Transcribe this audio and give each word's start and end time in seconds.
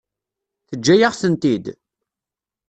Teǧǧa-yaɣ-tent-id? 0.67 1.65